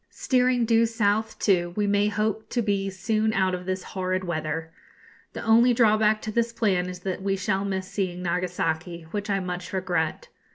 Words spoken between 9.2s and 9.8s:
I much